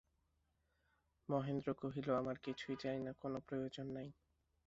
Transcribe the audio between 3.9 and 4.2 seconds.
নাই।